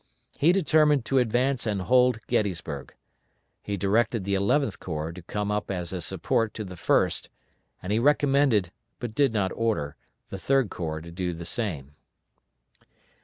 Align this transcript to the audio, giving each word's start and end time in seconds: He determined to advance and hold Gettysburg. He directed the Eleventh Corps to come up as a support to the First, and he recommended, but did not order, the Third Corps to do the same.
He 0.35 0.51
determined 0.51 1.05
to 1.05 1.19
advance 1.19 1.67
and 1.67 1.83
hold 1.83 2.17
Gettysburg. 2.25 2.95
He 3.61 3.77
directed 3.77 4.23
the 4.23 4.33
Eleventh 4.33 4.79
Corps 4.79 5.11
to 5.11 5.21
come 5.21 5.51
up 5.51 5.69
as 5.69 5.93
a 5.93 6.01
support 6.01 6.55
to 6.55 6.63
the 6.65 6.75
First, 6.75 7.29
and 7.83 7.93
he 7.93 7.99
recommended, 7.99 8.71
but 8.97 9.13
did 9.13 9.31
not 9.31 9.51
order, 9.53 9.95
the 10.29 10.39
Third 10.39 10.71
Corps 10.71 11.01
to 11.01 11.11
do 11.11 11.33
the 11.33 11.45
same. 11.45 11.93